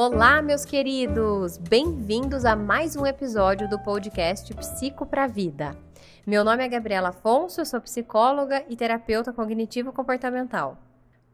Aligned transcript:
Olá, 0.00 0.40
meus 0.40 0.64
queridos! 0.64 1.58
Bem-vindos 1.58 2.44
a 2.44 2.54
mais 2.54 2.94
um 2.94 3.04
episódio 3.04 3.68
do 3.68 3.80
podcast 3.80 4.54
Psico 4.54 5.04
para 5.04 5.26
Vida. 5.26 5.76
Meu 6.24 6.44
nome 6.44 6.64
é 6.64 6.68
Gabriela 6.68 7.08
Afonso, 7.08 7.60
eu 7.60 7.66
sou 7.66 7.80
psicóloga 7.80 8.64
e 8.68 8.76
terapeuta 8.76 9.32
cognitivo-comportamental. 9.32 10.78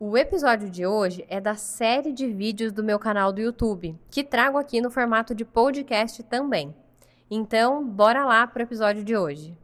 O 0.01 0.17
episódio 0.17 0.71
de 0.71 0.87
hoje 0.87 1.27
é 1.29 1.43
da 1.43 1.57
série 1.57 2.11
de 2.11 2.27
vídeos 2.27 2.73
do 2.73 2.83
meu 2.83 2.99
canal 2.99 3.35
do 3.35 3.41
YouTube, 3.43 4.01
que 4.11 4.25
trago 4.25 4.57
aqui 4.57 4.81
no 4.81 4.91
formato 4.91 5.35
de 5.35 5.45
podcast 5.45 6.23
também. 6.23 6.75
Então, 7.31 7.87
bora 7.87 8.25
lá 8.25 8.47
para 8.47 8.61
o 8.61 8.65
episódio 8.65 9.05
de 9.05 9.15
hoje. 9.15 9.55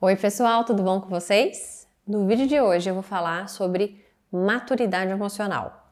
Oi, 0.00 0.16
pessoal, 0.16 0.64
tudo 0.64 0.82
bom 0.82 1.00
com 1.00 1.08
vocês? 1.08 1.86
No 2.04 2.26
vídeo 2.26 2.48
de 2.48 2.60
hoje 2.60 2.90
eu 2.90 2.94
vou 2.94 3.04
falar 3.04 3.48
sobre 3.48 4.04
maturidade 4.32 5.12
emocional 5.12 5.85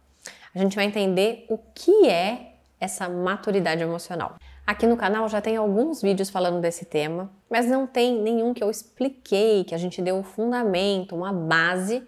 a 0.54 0.58
gente 0.58 0.76
vai 0.76 0.84
entender 0.84 1.46
o 1.48 1.58
que 1.58 2.08
é 2.08 2.54
essa 2.80 3.08
maturidade 3.08 3.82
emocional. 3.82 4.36
Aqui 4.66 4.86
no 4.86 4.96
canal 4.96 5.28
já 5.28 5.40
tem 5.40 5.56
alguns 5.56 6.00
vídeos 6.00 6.30
falando 6.30 6.60
desse 6.60 6.84
tema, 6.84 7.30
mas 7.50 7.66
não 7.66 7.86
tem 7.86 8.20
nenhum 8.20 8.54
que 8.54 8.62
eu 8.62 8.70
expliquei, 8.70 9.64
que 9.64 9.74
a 9.74 9.78
gente 9.78 10.00
deu 10.00 10.16
um 10.16 10.22
fundamento, 10.22 11.14
uma 11.14 11.32
base 11.32 12.02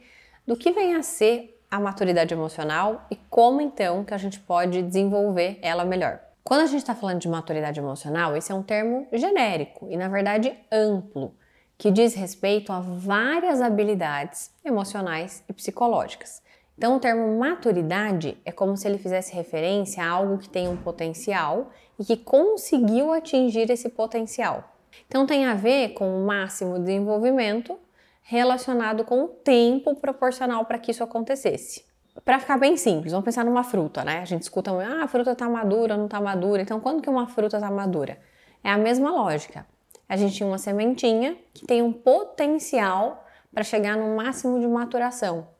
do 0.46 0.56
que 0.56 0.72
vem 0.72 0.94
a 0.94 1.02
ser 1.02 1.60
a 1.70 1.80
maturidade 1.80 2.32
emocional 2.32 3.06
e 3.10 3.16
como 3.28 3.60
então 3.60 4.04
que 4.04 4.14
a 4.14 4.18
gente 4.18 4.38
pode 4.40 4.80
desenvolver 4.82 5.58
ela 5.60 5.84
melhor. 5.84 6.20
Quando 6.42 6.60
a 6.60 6.66
gente 6.66 6.78
está 6.78 6.94
falando 6.94 7.18
de 7.18 7.28
maturidade 7.28 7.80
emocional, 7.80 8.36
esse 8.36 8.52
é 8.52 8.54
um 8.54 8.62
termo 8.62 9.06
genérico 9.12 9.88
e, 9.90 9.96
na 9.96 10.08
verdade, 10.08 10.56
amplo, 10.70 11.34
que 11.76 11.90
diz 11.90 12.14
respeito 12.14 12.72
a 12.72 12.80
várias 12.80 13.60
habilidades 13.60 14.50
emocionais 14.64 15.42
e 15.48 15.52
psicológicas. 15.52 16.40
Então, 16.78 16.96
o 16.96 17.00
termo 17.00 17.38
maturidade 17.38 18.36
é 18.44 18.52
como 18.52 18.76
se 18.76 18.86
ele 18.86 18.98
fizesse 18.98 19.34
referência 19.34 20.04
a 20.04 20.10
algo 20.10 20.36
que 20.36 20.48
tem 20.48 20.68
um 20.68 20.76
potencial 20.76 21.70
e 21.98 22.04
que 22.04 22.16
conseguiu 22.18 23.12
atingir 23.12 23.70
esse 23.70 23.88
potencial. 23.88 24.76
Então, 25.06 25.26
tem 25.26 25.46
a 25.46 25.54
ver 25.54 25.94
com 25.94 26.22
o 26.22 26.26
máximo 26.26 26.78
desenvolvimento 26.78 27.78
relacionado 28.22 29.04
com 29.04 29.24
o 29.24 29.28
tempo 29.28 29.94
proporcional 29.94 30.64
para 30.66 30.78
que 30.78 30.90
isso 30.90 31.02
acontecesse. 31.02 31.84
Para 32.24 32.40
ficar 32.40 32.58
bem 32.58 32.76
simples, 32.76 33.12
vamos 33.12 33.24
pensar 33.24 33.44
numa 33.44 33.62
fruta, 33.62 34.04
né? 34.04 34.18
A 34.18 34.24
gente 34.24 34.42
escuta, 34.42 34.70
ah, 34.72 35.04
a 35.04 35.08
fruta 35.08 35.32
está 35.32 35.48
madura, 35.48 35.96
não 35.96 36.06
está 36.06 36.20
madura. 36.20 36.60
Então, 36.60 36.80
quando 36.80 37.00
que 37.00 37.08
uma 37.08 37.26
fruta 37.26 37.56
está 37.56 37.70
madura? 37.70 38.18
É 38.62 38.70
a 38.70 38.76
mesma 38.76 39.10
lógica. 39.10 39.66
A 40.08 40.16
gente 40.16 40.34
tinha 40.34 40.46
uma 40.46 40.58
sementinha 40.58 41.36
que 41.54 41.66
tem 41.66 41.82
um 41.82 41.92
potencial 41.92 43.24
para 43.52 43.64
chegar 43.64 43.96
no 43.96 44.16
máximo 44.16 44.58
de 44.60 44.66
maturação. 44.66 45.55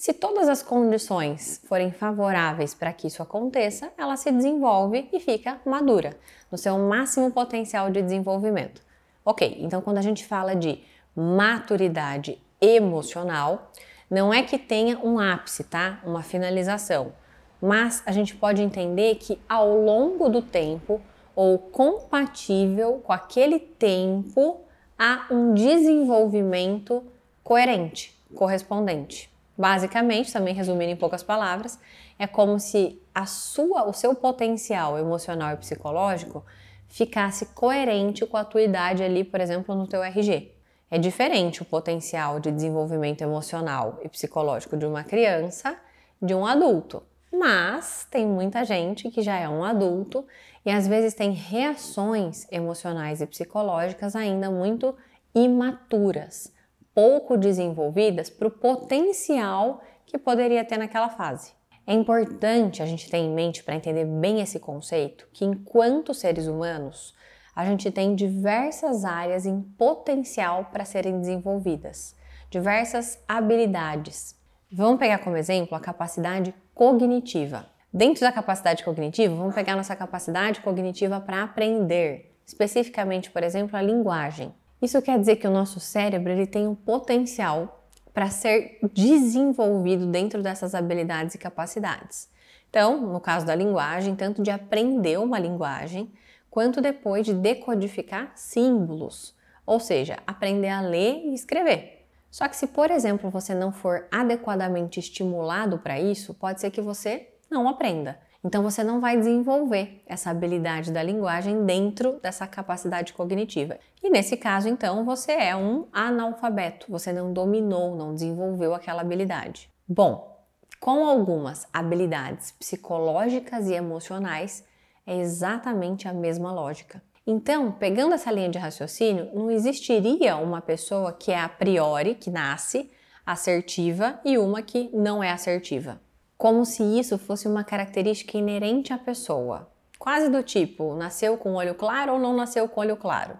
Se 0.00 0.14
todas 0.14 0.48
as 0.48 0.62
condições 0.62 1.60
forem 1.66 1.92
favoráveis 1.92 2.72
para 2.72 2.90
que 2.90 3.06
isso 3.06 3.22
aconteça, 3.22 3.92
ela 3.98 4.16
se 4.16 4.32
desenvolve 4.32 5.06
e 5.12 5.20
fica 5.20 5.60
madura, 5.66 6.16
no 6.50 6.56
seu 6.56 6.78
máximo 6.78 7.30
potencial 7.30 7.90
de 7.90 8.00
desenvolvimento. 8.00 8.80
Ok, 9.22 9.58
então 9.60 9.82
quando 9.82 9.98
a 9.98 10.02
gente 10.02 10.24
fala 10.24 10.56
de 10.56 10.82
maturidade 11.14 12.40
emocional, 12.58 13.70
não 14.08 14.32
é 14.32 14.42
que 14.42 14.56
tenha 14.56 14.98
um 15.00 15.18
ápice, 15.18 15.64
tá? 15.64 16.00
Uma 16.02 16.22
finalização. 16.22 17.12
Mas 17.60 18.02
a 18.06 18.12
gente 18.12 18.34
pode 18.34 18.62
entender 18.62 19.16
que 19.16 19.38
ao 19.46 19.82
longo 19.82 20.30
do 20.30 20.40
tempo, 20.40 20.98
ou 21.36 21.58
compatível 21.58 23.02
com 23.04 23.12
aquele 23.12 23.58
tempo, 23.58 24.62
há 24.98 25.26
um 25.30 25.52
desenvolvimento 25.52 27.04
coerente, 27.44 28.18
correspondente. 28.34 29.29
Basicamente, 29.60 30.32
também 30.32 30.54
resumindo 30.54 30.90
em 30.90 30.96
poucas 30.96 31.22
palavras, 31.22 31.78
é 32.18 32.26
como 32.26 32.58
se 32.58 32.98
a 33.14 33.26
sua, 33.26 33.86
o 33.86 33.92
seu 33.92 34.14
potencial 34.14 34.98
emocional 34.98 35.52
e 35.52 35.58
psicológico 35.58 36.42
ficasse 36.88 37.44
coerente 37.44 38.24
com 38.24 38.38
a 38.38 38.44
tua 38.44 38.62
idade 38.62 39.02
ali, 39.02 39.22
por 39.22 39.38
exemplo, 39.38 39.74
no 39.74 39.86
teu 39.86 40.02
RG. 40.02 40.50
É 40.90 40.96
diferente 40.96 41.60
o 41.60 41.66
potencial 41.66 42.40
de 42.40 42.50
desenvolvimento 42.50 43.20
emocional 43.20 44.00
e 44.02 44.08
psicológico 44.08 44.78
de 44.78 44.86
uma 44.86 45.04
criança 45.04 45.76
de 46.22 46.34
um 46.34 46.46
adulto. 46.46 47.02
Mas 47.30 48.06
tem 48.10 48.26
muita 48.26 48.64
gente 48.64 49.10
que 49.10 49.20
já 49.20 49.36
é 49.36 49.46
um 49.46 49.62
adulto 49.62 50.24
e 50.64 50.70
às 50.70 50.88
vezes 50.88 51.12
tem 51.12 51.32
reações 51.32 52.46
emocionais 52.50 53.20
e 53.20 53.26
psicológicas 53.26 54.16
ainda 54.16 54.50
muito 54.50 54.96
imaturas 55.34 56.50
pouco 56.94 57.36
desenvolvidas 57.36 58.30
para 58.30 58.48
o 58.48 58.50
potencial 58.50 59.80
que 60.06 60.18
poderia 60.18 60.64
ter 60.64 60.78
naquela 60.78 61.08
fase. 61.08 61.52
É 61.86 61.94
importante 61.94 62.82
a 62.82 62.86
gente 62.86 63.10
ter 63.10 63.18
em 63.18 63.30
mente 63.30 63.64
para 63.64 63.74
entender 63.74 64.04
bem 64.04 64.40
esse 64.40 64.58
conceito 64.58 65.26
que 65.32 65.44
enquanto 65.44 66.14
seres 66.14 66.46
humanos 66.46 67.14
a 67.54 67.64
gente 67.64 67.90
tem 67.90 68.14
diversas 68.14 69.04
áreas 69.04 69.44
em 69.44 69.60
potencial 69.60 70.66
para 70.66 70.84
serem 70.84 71.20
desenvolvidas, 71.20 72.16
diversas 72.48 73.18
habilidades. 73.26 74.36
Vamos 74.72 74.98
pegar 74.98 75.18
como 75.18 75.36
exemplo 75.36 75.76
a 75.76 75.80
capacidade 75.80 76.54
cognitiva. 76.74 77.66
Dentro 77.92 78.20
da 78.20 78.30
capacidade 78.30 78.84
cognitiva, 78.84 79.34
vamos 79.34 79.54
pegar 79.54 79.74
nossa 79.74 79.96
capacidade 79.96 80.60
cognitiva 80.60 81.20
para 81.20 81.42
aprender, 81.42 82.36
especificamente, 82.46 83.30
por 83.30 83.42
exemplo, 83.42 83.76
a 83.76 83.82
linguagem. 83.82 84.54
Isso 84.80 85.00
quer 85.02 85.18
dizer 85.18 85.36
que 85.36 85.46
o 85.46 85.50
nosso 85.50 85.78
cérebro 85.78 86.32
ele 86.32 86.46
tem 86.46 86.66
um 86.66 86.74
potencial 86.74 87.86
para 88.14 88.30
ser 88.30 88.78
desenvolvido 88.92 90.06
dentro 90.06 90.42
dessas 90.42 90.74
habilidades 90.74 91.34
e 91.34 91.38
capacidades. 91.38 92.28
Então, 92.68 93.00
no 93.00 93.20
caso 93.20 93.44
da 93.44 93.54
linguagem, 93.54 94.14
tanto 94.14 94.42
de 94.42 94.50
aprender 94.50 95.18
uma 95.18 95.38
linguagem, 95.38 96.10
quanto 96.50 96.80
depois 96.80 97.26
de 97.26 97.34
decodificar 97.34 98.32
símbolos, 98.34 99.34
ou 99.66 99.78
seja, 99.78 100.18
aprender 100.26 100.68
a 100.68 100.80
ler 100.80 101.26
e 101.26 101.34
escrever. 101.34 102.06
Só 102.30 102.48
que 102.48 102.56
se, 102.56 102.68
por 102.68 102.90
exemplo, 102.90 103.28
você 103.28 103.54
não 103.54 103.72
for 103.72 104.06
adequadamente 104.10 105.00
estimulado 105.00 105.78
para 105.78 106.00
isso, 106.00 106.32
pode 106.32 106.60
ser 106.60 106.70
que 106.70 106.80
você 106.80 107.28
não 107.50 107.68
aprenda. 107.68 108.18
Então 108.42 108.62
você 108.62 108.82
não 108.82 109.00
vai 109.00 109.18
desenvolver 109.18 110.02
essa 110.06 110.30
habilidade 110.30 110.90
da 110.90 111.02
linguagem 111.02 111.66
dentro 111.66 112.18
dessa 112.22 112.46
capacidade 112.46 113.12
cognitiva. 113.12 113.78
E 114.02 114.08
nesse 114.08 114.36
caso, 114.36 114.66
então, 114.66 115.04
você 115.04 115.32
é 115.32 115.54
um 115.54 115.86
analfabeto, 115.92 116.86
você 116.88 117.12
não 117.12 117.34
dominou, 117.34 117.94
não 117.94 118.14
desenvolveu 118.14 118.74
aquela 118.74 119.02
habilidade. 119.02 119.68
Bom, 119.86 120.38
com 120.80 121.04
algumas 121.04 121.68
habilidades 121.70 122.52
psicológicas 122.52 123.68
e 123.68 123.74
emocionais, 123.74 124.64
é 125.06 125.18
exatamente 125.18 126.08
a 126.08 126.14
mesma 126.14 126.50
lógica. 126.50 127.02
Então, 127.26 127.70
pegando 127.70 128.14
essa 128.14 128.32
linha 128.32 128.48
de 128.48 128.58
raciocínio, 128.58 129.30
não 129.34 129.50
existiria 129.50 130.36
uma 130.36 130.62
pessoa 130.62 131.12
que 131.12 131.30
é 131.30 131.38
a 131.38 131.48
priori, 131.48 132.14
que 132.14 132.30
nasce 132.30 132.90
assertiva, 133.26 134.18
e 134.24 134.38
uma 134.38 134.62
que 134.62 134.88
não 134.94 135.22
é 135.22 135.30
assertiva 135.30 136.00
como 136.40 136.64
se 136.64 136.82
isso 136.82 137.18
fosse 137.18 137.46
uma 137.46 137.62
característica 137.62 138.38
inerente 138.38 138.94
à 138.94 138.98
pessoa, 138.98 139.68
quase 139.98 140.30
do 140.30 140.42
tipo 140.42 140.94
nasceu 140.94 141.36
com 141.36 141.52
olho 141.52 141.74
claro 141.74 142.14
ou 142.14 142.18
não 142.18 142.34
nasceu 142.34 142.66
com 142.66 142.80
olho 142.80 142.96
claro. 142.96 143.38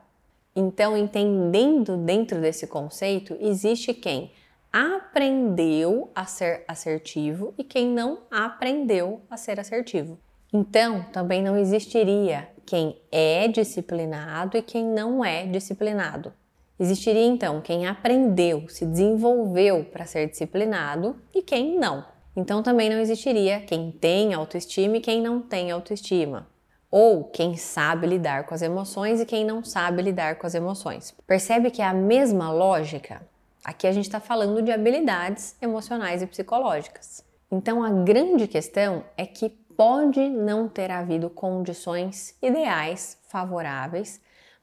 Então, 0.55 0.95
entendendo 0.95 1.97
dentro 1.97 2.39
desse 2.43 2.67
conceito, 2.67 3.35
existe 3.41 3.95
quem 3.95 4.31
aprendeu 4.71 6.11
a 6.15 6.27
ser 6.27 6.63
assertivo 6.69 7.55
e 7.57 7.65
quem 7.65 7.89
não 7.89 8.19
aprendeu 8.31 9.23
a 9.31 9.37
ser 9.39 9.59
assertivo. 9.59 10.19
Então, 10.53 11.03
também 11.11 11.43
não 11.43 11.57
existiria 11.57 12.51
quem 12.67 13.01
é 13.11 13.49
disciplinado 13.49 14.59
e 14.59 14.63
quem 14.63 14.85
não 14.85 15.25
é 15.25 15.47
disciplinado. 15.47 16.35
Existiria 16.79 17.25
então 17.25 17.63
quem 17.63 17.87
aprendeu, 17.87 18.69
se 18.69 18.85
desenvolveu 18.85 19.87
para 19.87 20.05
ser 20.05 20.29
disciplinado 20.29 21.17
e 21.35 21.41
quem 21.41 21.79
não. 21.79 22.20
Então 22.35 22.63
também 22.63 22.89
não 22.89 22.99
existiria 22.99 23.61
quem 23.61 23.91
tem 23.91 24.33
autoestima 24.35 24.97
e 24.97 25.01
quem 25.01 25.21
não 25.21 25.41
tem 25.41 25.71
autoestima. 25.71 26.47
Ou 26.91 27.25
quem 27.25 27.57
sabe 27.57 28.07
lidar 28.07 28.47
com 28.47 28.55
as 28.55 28.63
emoções 28.63 29.21
e 29.21 29.27
quem 29.27 29.45
não 29.45 29.63
sabe 29.63 30.03
lidar 30.03 30.37
com 30.37 30.47
as 30.47 30.55
emoções. 30.55 31.15
Percebe 31.27 31.71
que 31.71 31.83
é 31.83 31.87
a 31.87 31.95
mesma 31.95 32.53
lógica? 32.53 33.23
Aqui 33.65 33.87
a 33.87 33.93
gente 33.93 34.07
está 34.07 34.21
falando 34.21 34.63
de 34.63 34.73
habilidades 34.73 35.55
emocionais 35.61 36.23
e 36.23 36.27
psicológicas. 36.27 37.25
Então 37.51 37.83
a 37.83 37.91
grande 37.91 38.47
questão 38.47 39.05
é 39.17 39.27
que 39.27 39.51
pode 39.77 40.29
não 40.29 40.69
ter 40.69 40.91
havido 40.91 41.31
condições 41.31 42.37
ideais, 42.43 43.19
favoráveis, 43.29 44.21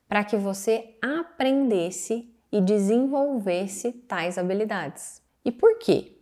para 0.07 0.23
que 0.23 0.37
você 0.37 0.95
aprendesse 1.01 2.29
e 2.51 2.61
desenvolvesse 2.61 3.91
tais 3.91 4.37
habilidades. 4.37 5.21
E 5.43 5.51
por 5.51 5.77
quê? 5.79 6.16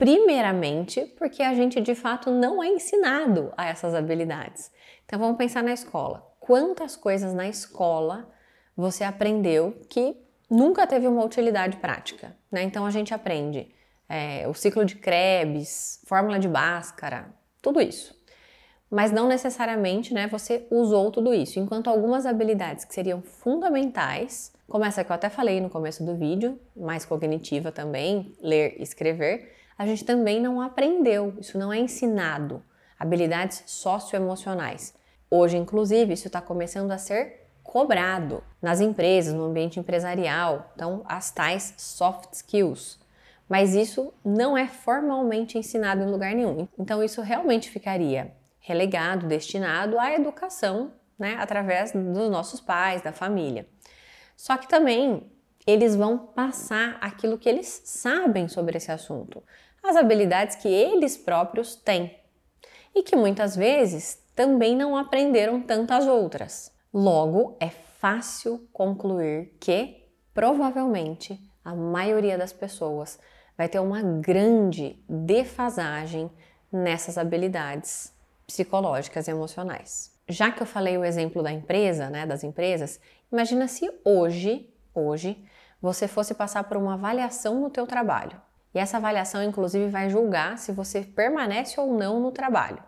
Primeiramente, 0.00 1.04
porque 1.18 1.42
a 1.42 1.52
gente 1.52 1.78
de 1.78 1.94
fato 1.94 2.30
não 2.30 2.64
é 2.64 2.68
ensinado 2.68 3.52
a 3.54 3.66
essas 3.66 3.94
habilidades. 3.94 4.72
Então 5.04 5.18
vamos 5.18 5.36
pensar 5.36 5.62
na 5.62 5.74
escola. 5.74 6.26
Quantas 6.40 6.96
coisas 6.96 7.34
na 7.34 7.46
escola 7.46 8.26
você 8.74 9.04
aprendeu 9.04 9.78
que 9.90 10.16
nunca 10.50 10.86
teve 10.86 11.06
uma 11.06 11.22
utilidade 11.22 11.76
prática? 11.76 12.34
Né? 12.50 12.62
Então 12.62 12.86
a 12.86 12.90
gente 12.90 13.12
aprende 13.12 13.74
é, 14.08 14.48
o 14.48 14.54
ciclo 14.54 14.86
de 14.86 14.94
Krebs, 14.94 16.00
fórmula 16.06 16.38
de 16.38 16.48
Bhaskara, 16.48 17.34
tudo 17.60 17.78
isso. 17.78 18.18
mas 18.90 19.12
não 19.12 19.28
necessariamente 19.28 20.14
né, 20.14 20.26
você 20.28 20.66
usou 20.70 21.10
tudo 21.10 21.34
isso. 21.34 21.60
Enquanto 21.60 21.90
algumas 21.90 22.24
habilidades 22.24 22.86
que 22.86 22.94
seriam 22.94 23.20
fundamentais, 23.20 24.50
como 24.66 24.82
essa 24.82 25.04
que 25.04 25.12
eu 25.12 25.14
até 25.14 25.28
falei 25.28 25.60
no 25.60 25.68
começo 25.68 26.02
do 26.02 26.16
vídeo, 26.16 26.58
mais 26.74 27.04
cognitiva 27.04 27.70
também, 27.70 28.34
ler 28.40 28.76
e 28.78 28.82
escrever, 28.82 29.59
a 29.80 29.86
gente 29.86 30.04
também 30.04 30.42
não 30.42 30.60
aprendeu, 30.60 31.32
isso 31.38 31.56
não 31.56 31.72
é 31.72 31.78
ensinado. 31.78 32.62
Habilidades 32.98 33.62
socioemocionais. 33.64 34.92
Hoje, 35.30 35.56
inclusive, 35.56 36.12
isso 36.12 36.26
está 36.26 36.38
começando 36.38 36.90
a 36.90 36.98
ser 36.98 37.46
cobrado 37.62 38.44
nas 38.60 38.82
empresas, 38.82 39.32
no 39.32 39.44
ambiente 39.44 39.80
empresarial, 39.80 40.70
então 40.74 41.02
as 41.06 41.30
tais 41.30 41.72
soft 41.78 42.34
skills. 42.34 43.00
Mas 43.48 43.74
isso 43.74 44.12
não 44.22 44.54
é 44.54 44.68
formalmente 44.68 45.56
ensinado 45.56 46.02
em 46.02 46.10
lugar 46.10 46.34
nenhum. 46.34 46.68
Então 46.78 47.02
isso 47.02 47.22
realmente 47.22 47.70
ficaria 47.70 48.34
relegado, 48.58 49.26
destinado 49.26 49.98
à 49.98 50.12
educação, 50.12 50.92
né, 51.18 51.38
através 51.40 51.92
dos 51.92 52.28
nossos 52.28 52.60
pais, 52.60 53.00
da 53.00 53.12
família. 53.12 53.66
Só 54.36 54.58
que 54.58 54.68
também 54.68 55.26
eles 55.66 55.94
vão 55.94 56.18
passar 56.18 56.98
aquilo 57.00 57.38
que 57.38 57.48
eles 57.48 57.82
sabem 57.84 58.48
sobre 58.48 58.76
esse 58.76 58.90
assunto, 58.90 59.42
as 59.82 59.96
habilidades 59.96 60.56
que 60.56 60.68
eles 60.68 61.16
próprios 61.16 61.74
têm 61.74 62.16
e 62.94 63.02
que 63.02 63.16
muitas 63.16 63.56
vezes 63.56 64.22
também 64.34 64.76
não 64.76 64.96
aprenderam 64.96 65.60
tantas 65.60 66.06
outras. 66.06 66.72
Logo, 66.92 67.56
é 67.60 67.68
fácil 67.68 68.68
concluir 68.72 69.56
que 69.60 70.06
provavelmente 70.32 71.40
a 71.64 71.74
maioria 71.74 72.38
das 72.38 72.52
pessoas 72.52 73.18
vai 73.56 73.68
ter 73.68 73.78
uma 73.78 74.02
grande 74.02 74.98
defasagem 75.08 76.30
nessas 76.72 77.18
habilidades 77.18 78.12
psicológicas 78.46 79.28
e 79.28 79.30
emocionais. 79.30 80.18
Já 80.28 80.50
que 80.50 80.62
eu 80.62 80.66
falei 80.66 80.96
o 80.96 81.04
exemplo 81.04 81.42
da 81.42 81.52
empresa, 81.52 82.08
né, 82.08 82.24
das 82.24 82.42
empresas, 82.42 83.00
imagina 83.30 83.68
se 83.68 83.90
hoje, 84.04 84.72
hoje, 84.94 85.44
você 85.82 86.08
fosse 86.08 86.34
passar 86.34 86.64
por 86.64 86.76
uma 86.76 86.94
avaliação 86.94 87.60
no 87.60 87.70
teu 87.70 87.86
trabalho. 87.86 88.40
E 88.74 88.78
essa 88.78 88.98
avaliação, 88.98 89.42
inclusive, 89.42 89.88
vai 89.88 90.08
julgar 90.08 90.58
se 90.58 90.72
você 90.72 91.02
permanece 91.02 91.80
ou 91.80 91.92
não 91.92 92.20
no 92.20 92.30
trabalho. 92.30 92.82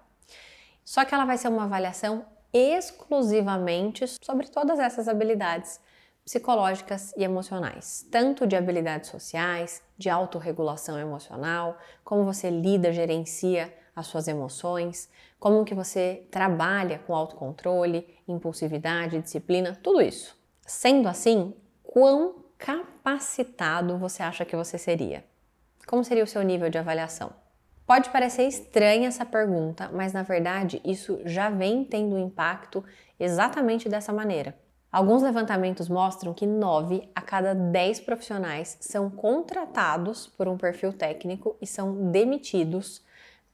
Só 0.84 1.04
que 1.04 1.14
ela 1.14 1.24
vai 1.24 1.36
ser 1.38 1.48
uma 1.48 1.64
avaliação 1.64 2.24
exclusivamente 2.52 4.04
sobre 4.22 4.48
todas 4.48 4.78
essas 4.78 5.08
habilidades 5.08 5.80
psicológicas 6.24 7.12
e 7.16 7.24
emocionais, 7.24 8.06
tanto 8.10 8.46
de 8.46 8.54
habilidades 8.54 9.10
sociais, 9.10 9.82
de 9.98 10.08
autorregulação 10.08 10.98
emocional, 10.98 11.76
como 12.04 12.24
você 12.24 12.48
lida, 12.48 12.92
gerencia 12.92 13.72
as 13.94 14.06
suas 14.06 14.28
emoções, 14.28 15.10
como 15.38 15.64
que 15.64 15.74
você 15.74 16.26
trabalha 16.30 17.00
com 17.00 17.14
autocontrole, 17.14 18.06
impulsividade, 18.26 19.20
disciplina, 19.20 19.78
tudo 19.82 20.00
isso. 20.00 20.38
Sendo 20.64 21.08
assim, 21.08 21.54
quão 21.82 22.36
capacitado 22.56 23.98
você 23.98 24.22
acha 24.22 24.44
que 24.44 24.56
você 24.56 24.78
seria? 24.78 25.24
Como 25.86 26.04
seria 26.04 26.24
o 26.24 26.26
seu 26.26 26.42
nível 26.42 26.70
de 26.70 26.78
avaliação? 26.78 27.32
Pode 27.86 28.10
parecer 28.10 28.44
estranha 28.44 29.08
essa 29.08 29.26
pergunta, 29.26 29.90
mas 29.92 30.12
na 30.12 30.22
verdade 30.22 30.80
isso 30.84 31.20
já 31.24 31.50
vem 31.50 31.84
tendo 31.84 32.18
impacto 32.18 32.84
exatamente 33.18 33.88
dessa 33.88 34.12
maneira. 34.12 34.54
Alguns 34.90 35.22
levantamentos 35.22 35.88
mostram 35.88 36.34
que 36.34 36.46
9 36.46 37.08
a 37.14 37.20
cada 37.20 37.54
10 37.54 38.00
profissionais 38.00 38.76
são 38.80 39.10
contratados 39.10 40.26
por 40.26 40.46
um 40.48 40.56
perfil 40.56 40.92
técnico 40.92 41.56
e 41.60 41.66
são 41.66 42.10
demitidos 42.10 43.02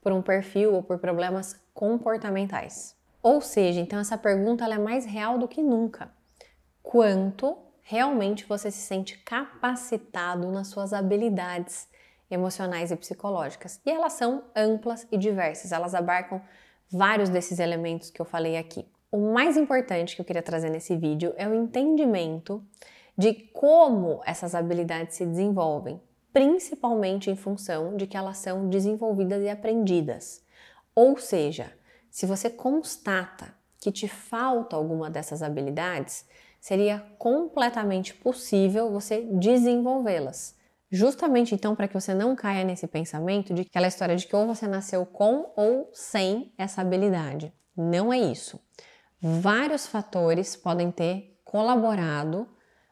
por 0.03 0.13
um 0.13 0.21
perfil 0.21 0.75
ou 0.75 0.83
por 0.83 0.99
problemas 0.99 1.59
comportamentais. 1.73 2.97
Ou 3.23 3.41
seja, 3.41 3.81
então 3.81 3.99
essa 3.99 4.19
pergunta 4.19 4.65
é 4.65 4.79
mais 4.79 5.07
real 5.07 5.39
do 5.39 5.49
que 5.49 5.63
nunca. 5.63 6.11
Quanto 6.83 7.57
realmente 7.83 8.45
você 8.45 8.71
se 8.71 8.81
sente 8.81 9.19
capacitado 9.19 10.51
nas 10.51 10.69
suas 10.69 10.93
habilidades 10.93 11.89
emocionais 12.31 12.91
e 12.91 12.97
psicológicas? 12.97 13.81
E 13.85 13.91
elas 13.91 14.15
são 14.15 14.45
amplas 14.55 15.07
e 15.11 15.17
diversas, 15.17 15.73
elas 15.73 15.95
abarcam 15.95 16.41
vários 16.91 17.29
desses 17.29 17.59
elementos 17.59 18.11
que 18.11 18.21
eu 18.21 18.27
falei 18.27 18.57
aqui. 18.57 18.87
O 19.11 19.33
mais 19.33 19.57
importante 19.57 20.15
que 20.15 20.21
eu 20.21 20.25
queria 20.25 20.43
trazer 20.43 20.71
nesse 20.71 20.97
vídeo 20.97 21.33
é 21.37 21.49
o 21.49 21.55
entendimento 21.55 22.63
de 23.17 23.33
como 23.33 24.21
essas 24.25 24.55
habilidades 24.55 25.17
se 25.17 25.27
desenvolvem, 25.27 26.01
principalmente 26.33 27.31
em 27.31 27.37
função 27.37 27.97
de 27.97 28.07
que 28.07 28.17
elas 28.17 28.39
são 28.39 28.69
desenvolvidas 28.69 29.43
e 29.43 29.49
aprendidas. 29.49 30.43
Ou 30.95 31.17
seja, 31.17 31.73
se 32.11 32.27
você 32.27 32.51
constata 32.51 33.55
que 33.81 33.93
te 33.93 34.09
falta 34.09 34.77
alguma 34.77 35.09
dessas 35.09 35.43
habilidades, 35.43 36.27
seria 36.61 37.05
completamente 37.19 38.15
possível 38.15 38.91
você 38.91 39.23
desenvolvê-las. 39.23 40.58
Justamente 40.91 41.55
então 41.55 41.75
para 41.77 41.87
que 41.87 41.95
você 41.95 42.15
não 42.15 42.35
caia 42.35 42.65
nesse 42.65 42.87
pensamento 42.87 43.53
de 43.53 43.63
aquela 43.63 43.87
história 43.87 44.17
de 44.17 44.27
que 44.27 44.35
ou 44.35 44.47
você 44.47 44.67
nasceu 44.67 45.05
com 45.05 45.53
ou 45.57 45.91
sem 45.93 46.53
essa 46.57 46.81
habilidade. 46.81 47.53
Não 47.77 48.13
é 48.13 48.19
isso. 48.19 48.59
Vários 49.21 49.87
fatores 49.87 50.57
podem 50.57 50.91
ter 50.91 51.41
colaborado 51.45 52.49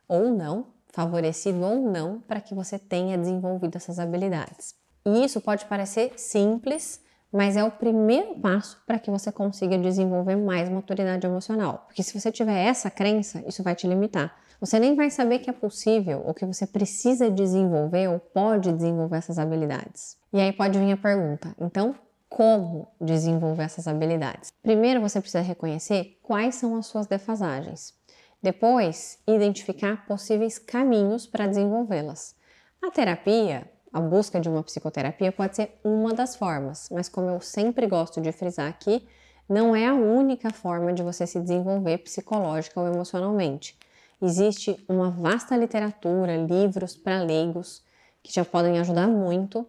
ou 0.09 0.31
não 0.31 0.75
favorecido 0.97 1.61
ou 1.63 1.81
não 1.83 2.21
para 2.21 2.41
que 2.41 2.55
você 2.55 2.79
tenha 2.79 3.19
desenvolvido 3.19 3.77
essas 3.77 3.99
habilidades. 3.99 4.75
E 5.05 5.25
isso 5.25 5.41
pode 5.41 5.67
parecer 5.67 6.15
simples, 6.17 7.03
mas 7.31 7.57
é 7.57 7.63
o 7.63 7.71
primeiro 7.71 8.35
passo 8.41 8.83
para 8.87 8.99
que 8.99 9.11
você 9.11 9.31
consiga 9.31 9.77
desenvolver 9.79 10.37
mais 10.37 10.69
maturidade 10.69 11.27
emocional. 11.27 11.85
Porque 11.87 12.03
se 12.03 12.19
você 12.19 12.33
tiver 12.33 12.65
essa 12.65 12.91
crença, 12.91 13.45
isso 13.47 13.63
vai 13.63 13.75
te 13.75 13.87
limitar. 13.87 14.35
Você 14.61 14.79
nem 14.79 14.95
vai 14.95 15.11
saber 15.11 15.41
que 15.41 15.51
é 15.51 15.53
possível 15.53 16.23
ou 16.25 16.33
que 16.33 16.47
você 16.47 16.67
precisa 16.67 17.31
desenvolver 17.31 18.09
ou 18.09 18.19
pode 18.19 18.73
desenvolver 18.73 19.19
essas 19.19 19.39
habilidades. 19.39 20.17
E 20.33 20.41
aí 20.41 20.53
pode 20.53 20.79
vir 20.79 20.93
a 20.93 20.97
pergunta: 20.97 21.55
então, 21.61 21.95
como 22.29 22.89
desenvolver 23.01 23.65
essas 23.65 23.87
habilidades? 23.87 24.51
Primeiro 24.63 25.01
você 25.01 25.21
precisa 25.21 25.43
reconhecer 25.43 26.19
quais 26.23 26.55
são 26.57 26.77
as 26.77 26.87
suas 26.87 27.07
defasagens. 27.07 27.95
Depois, 28.43 29.19
identificar 29.27 30.07
possíveis 30.07 30.59
caminhos 30.59 31.27
para 31.27 31.47
desenvolvê-las. 31.47 32.35
A 32.83 32.91
terapia, 32.91 33.71
a 33.93 34.01
busca 34.01 34.39
de 34.39 34.49
uma 34.49 34.63
psicoterapia 34.63 35.33
pode 35.33 35.57
ser 35.57 35.79
uma 35.83 36.13
das 36.13 36.37
formas, 36.37 36.89
mas 36.91 37.09
como 37.09 37.31
eu 37.31 37.41
sempre 37.41 37.87
gosto 37.87 38.21
de 38.21 38.31
frisar 38.33 38.69
aqui, 38.69 39.07
não 39.49 39.75
é 39.75 39.87
a 39.87 39.95
única 39.95 40.51
forma 40.51 40.93
de 40.93 41.03
você 41.03 41.27
se 41.27 41.41
desenvolver 41.41 41.99
psicológica 41.99 42.81
ou 42.81 42.87
emocionalmente. 42.87 43.79
Existe 44.21 44.83
uma 44.89 45.11
vasta 45.11 45.57
literatura, 45.57 46.37
livros 46.37 46.97
para 46.97 47.23
leigos 47.23 47.83
que 48.23 48.33
já 48.33 48.45
podem 48.45 48.79
ajudar 48.79 49.07
muito 49.07 49.67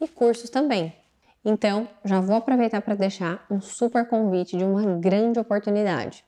e 0.00 0.08
cursos 0.08 0.50
também. 0.50 0.92
Então, 1.44 1.88
já 2.04 2.20
vou 2.20 2.36
aproveitar 2.36 2.82
para 2.82 2.94
deixar 2.94 3.44
um 3.50 3.60
super 3.60 4.06
convite 4.06 4.56
de 4.56 4.64
uma 4.64 4.84
grande 4.98 5.38
oportunidade 5.38 6.24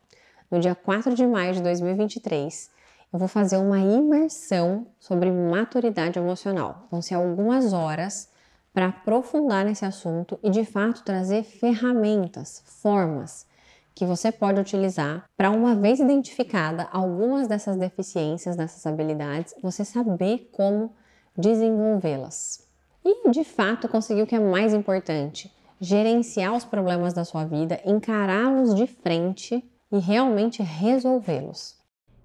no 0.53 0.61
dia 0.61 0.75
4 0.75 1.15
de 1.15 1.27
maio 1.27 1.55
de 1.55 1.63
2023, 1.63 2.71
eu 3.11 3.19
vou 3.19 3.27
fazer 3.27 3.57
uma 3.57 3.79
imersão 3.79 4.87
sobre 5.01 5.33
maturidade 5.33 6.19
emocional. 6.19 6.87
Vão 6.91 7.01
ser 7.01 7.15
algumas 7.15 7.73
horas 7.73 8.29
para 8.71 8.89
aprofundar 8.89 9.65
nesse 9.65 9.87
assunto 9.87 10.39
e 10.43 10.51
de 10.51 10.63
fato 10.63 11.03
trazer 11.05 11.43
ferramentas, 11.43 12.63
formas 12.67 13.47
que 13.95 14.07
você 14.07 14.33
pode 14.33 14.61
utilizar 14.61 15.25
para, 15.37 15.51
uma 15.51 15.75
vez 15.75 16.01
identificada 16.01 16.89
algumas 16.93 17.47
dessas 17.47 17.77
deficiências, 17.77 18.57
dessas 18.57 18.87
habilidades, 18.87 19.55
você 19.63 19.85
saber 19.85 20.51
como 20.53 20.93
desenvolvê-las. 21.37 22.67
E 23.05 23.31
de 23.31 23.45
fato 23.45 23.89
conseguir 23.89 24.23
o 24.23 24.27
que 24.27 24.35
é 24.35 24.41
mais 24.41 24.73
importante: 24.73 25.53
gerenciar 25.81 26.55
os 26.55 26.65
problemas 26.65 27.13
da 27.13 27.25
sua 27.25 27.45
vida, 27.45 27.81
encará-los 27.85 28.75
de 28.75 28.87
frente 28.87 29.65
e 29.91 29.99
realmente 29.99 30.63
resolvê-los. 30.63 31.82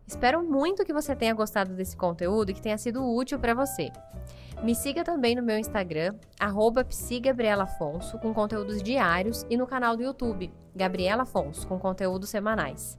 Espero 0.08 0.42
muito 0.42 0.86
que 0.86 0.94
você 0.94 1.14
tenha 1.14 1.34
gostado 1.34 1.74
desse 1.74 1.98
conteúdo 1.98 2.50
e 2.50 2.54
que 2.54 2.62
tenha 2.62 2.78
sido 2.78 3.06
útil 3.06 3.38
para 3.38 3.54
você. 3.54 3.92
Me 4.64 4.74
siga 4.74 5.04
também 5.04 5.36
no 5.36 5.44
meu 5.44 5.60
Instagram, 5.60 6.16
psigabrielafonso, 6.88 8.18
com 8.20 8.34
conteúdos 8.34 8.82
diários, 8.82 9.46
e 9.50 9.58
no 9.58 9.68
canal 9.68 9.98
do 9.98 10.04
YouTube, 10.04 10.52
Gabriela 10.74 11.24
Afonso, 11.24 11.68
com 11.68 11.78
conteúdos 11.78 12.30
semanais. 12.30 12.98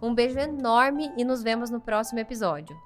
Um 0.00 0.14
beijo 0.14 0.38
enorme 0.38 1.12
e 1.16 1.24
nos 1.24 1.42
vemos 1.42 1.70
no 1.70 1.80
próximo 1.80 2.20
episódio. 2.20 2.85